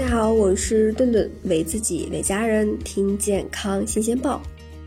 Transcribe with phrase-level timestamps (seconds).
[0.00, 4.40] 大家好，我是顿顿，为自己、为家人听健康新鲜报。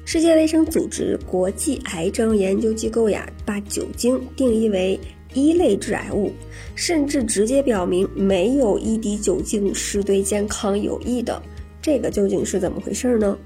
[0.06, 5.00] 世界卫生组织国际癌症研究机构呀，把酒精定义为
[5.36, 6.32] 一类致癌物，
[6.74, 11.40] 甚至直接表明没有一滴酒精是对健康有益的。
[11.84, 13.38] 这个究竟是怎么回事呢？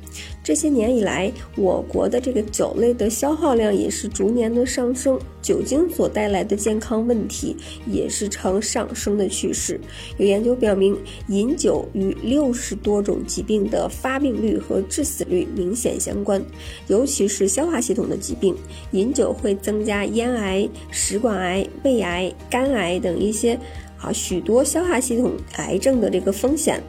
[0.44, 9.82] 这些年以来，我国的这个酒类的消耗量也是逐年的上升，酒精所带来的健康问题也是呈上升的趋势。
[10.18, 10.96] 有研究表明，
[11.30, 16.40] 饮酒与六十多种疾病的发病率和致死率明显相关，
[16.86, 18.56] 尤其是消化系统的疾病，
[18.92, 23.60] 饮酒会增加咽癌、食管癌、胃癌、肝癌等一些
[24.00, 26.80] 啊许多消化系统癌症的这个风险。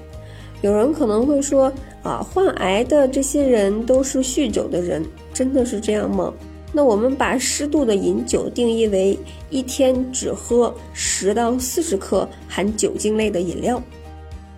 [0.61, 1.73] 有人可能会说，
[2.03, 6.33] 啊，患癌的这些人都是酗酒的人，真的是这样吗？
[6.73, 9.19] 那我们把适度的饮酒定义为
[9.51, 13.83] 一天只喝十到四十克含酒精类的饮料。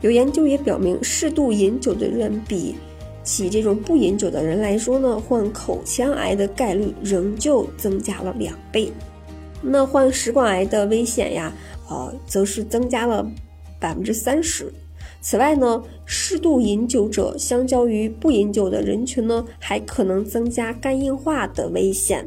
[0.01, 2.75] 有研究也表明，适度饮酒的人比
[3.23, 8.91] 起这种不饮酒的人来说呢，患口腔癌的概率仍旧增加了两倍。
[9.63, 11.53] 那患食管癌的危险呀，
[11.91, 13.25] 呃，则是增加了
[13.79, 14.73] 百分之三十。
[15.23, 22.27] 此外呢，适度饮酒者相较于不饮酒的人群呢，还可能增加肝硬化的危险。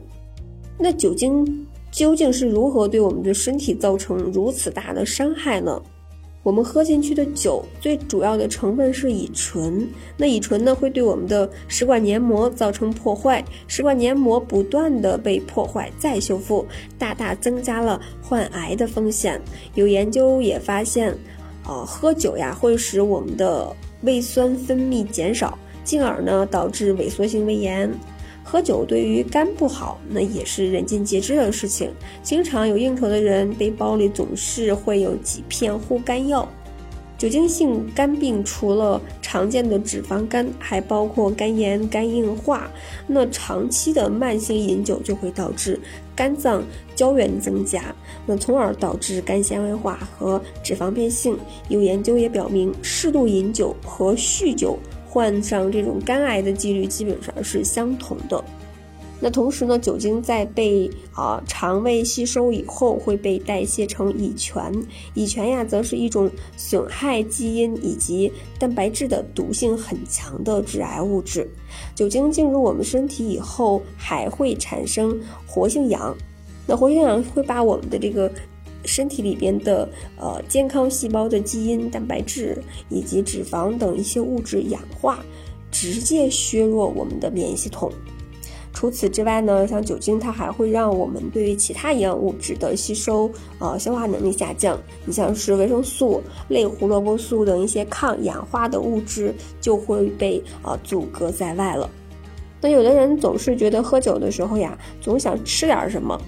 [0.77, 5.81] 那酒精究竟是如何对我们的身体造成如此大的伤害呢？
[6.43, 16.65] 我们喝进去的酒最主要的成分是乙醇，那乙醇呢会对我们的食管黏膜造成破坏，食管黏膜不断的被破坏再修复，
[16.99, 19.41] 大大增加了患癌的风险。
[19.73, 21.17] 有研究也发现。
[21.65, 27.91] 啊，喝酒呀会使我们的胃酸分泌减少，进而呢导致萎缩性胃炎。
[28.43, 31.89] 喝酒对于肝不好，那也是人尽皆知的事情。
[32.21, 36.47] 经常有应酬的人，背包里总是会有几片护肝药。
[37.23, 42.69] 酒精性肝病除了常见的脂肪肝，还包括肝炎、肝硬化。
[43.07, 45.79] 那长期的慢性饮酒就会导致
[46.13, 46.61] 肝脏
[46.97, 51.37] 胶原增加，那从而导致肝纤维化和脂肪变性。
[51.69, 54.77] 有研究也表明，适度饮酒和酗酒
[55.07, 58.43] 患上这种肝癌的几率基本上是相同的。
[59.23, 64.69] 那同时呢，酒精在被啊肠胃吸收以后，会被代谢成乙醛。
[65.13, 68.29] 乙醛呀，则是一种损害基因以及
[68.59, 71.49] 蛋白质的毒性很强的致癌物质。
[71.95, 75.17] 酒精进入我们身体以后，还会产生
[75.47, 76.13] 活性氧。
[76.67, 78.29] 那活性氧会把我们的这个
[78.83, 79.87] 身体里边的
[80.19, 85.23] 呃健康细胞的基因、蛋白质以及脂肪等一些物质氧化，
[85.71, 87.89] 直接削弱我们的免疫系统。
[88.83, 94.77] 除此之外呢，像酒精，它还会让我们对于其他营养物质的吸收，呃，消化能力下降。
[95.05, 101.89] 你像是维生素、类胡萝卜素等一些抗氧化的物质就会被呃阻隔在外了。
[102.59, 106.21] 那有的人总是觉得喝酒的时候呀，总想吃点什么。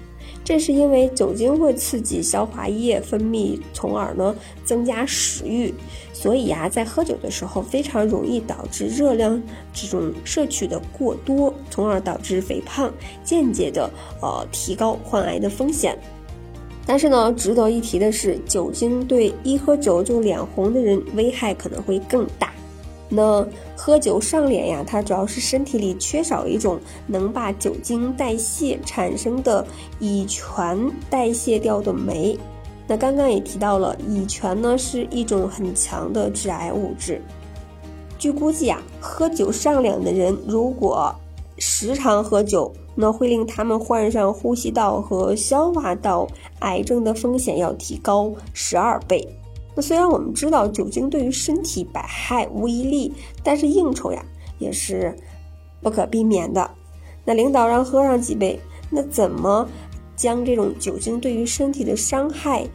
[0.46, 4.32] 这是因为酒精会刺激消化液分泌，从而呢
[4.64, 5.74] 增加食欲，
[6.12, 9.42] 所以呀，在喝酒的时候非常容易导致热量
[9.74, 13.90] 这种摄取的过多，从而导致肥胖，间接的
[14.22, 15.98] 呃提高患癌的风险。
[16.86, 22.52] 但是呢，值得一提的是，酒精对一喝酒就脸红的人危害可能会更大。
[23.08, 23.46] 那
[23.76, 29.64] 喝酒上脸呀，它主要是身体里缺少一种能把酒精代谢产生的
[30.00, 32.36] 乙醛代谢掉的酶。
[32.88, 37.22] 那刚刚也提到了，乙醛呢是一种很强的致癌物质。
[38.18, 41.14] 据估计啊，喝酒上脸的人如果
[41.58, 46.26] 时常喝酒，那会令他们患上呼吸道和消化道
[46.60, 49.26] 癌症的风险要提高十二倍。
[49.76, 53.12] 那虽然我们知道酒精对于身体百害无一利，
[53.44, 54.24] 但是应酬呀
[54.58, 55.14] 也是
[55.82, 56.68] 不可避免的。
[57.26, 58.58] 那领导让喝上几杯，
[58.90, 59.68] 那怎么
[60.16, 62.66] 将这种酒精对于身体的伤害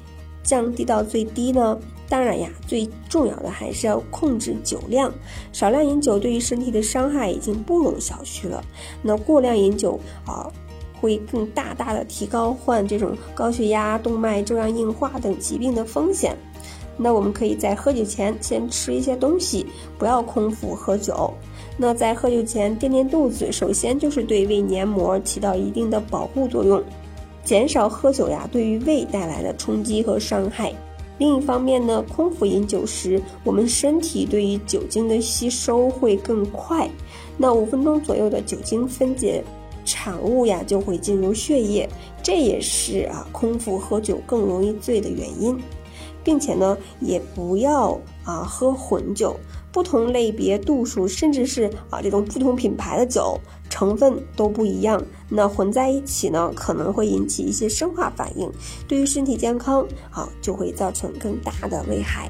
[0.43, 1.79] 降低到最低呢？
[2.07, 5.11] 当然呀，最重要的还是要控制酒量，
[5.53, 8.63] 少量饮酒对于身体的伤害已经不容小觑了。
[9.01, 10.51] 那过量饮酒啊，
[10.99, 16.37] 会更大大的提高患这种高血压、动脉粥样硬化等疾病的风险。
[17.03, 19.65] 那我们可以在喝酒前先吃一些东西，
[19.97, 21.33] 不要空腹喝酒。
[21.77, 26.83] 那在喝酒前垫垫肚子，首先就是对胃黏膜起到一定的保护作用，
[27.43, 30.71] 减少喝酒呀对于胃带来的冲击和伤害。
[31.17, 36.89] 另一方面呢，空腹饮酒时，我们身体对于酒精的吸收会更快，
[37.37, 39.43] 那五分钟左右的酒精分解
[39.85, 41.89] 产物呀就会进入血液，
[42.21, 45.59] 这也是啊空腹喝酒更容易醉的原因。
[46.23, 49.39] 并且呢，也不要啊喝混酒。
[49.73, 53.39] 不同类别、度数，甚至是啊这种不同品牌的酒
[53.69, 58.51] 成分都不一样，那混在一起呢，可能会引起一些生化反应，
[58.85, 62.29] 对于身体健康啊就会造成更大的危害。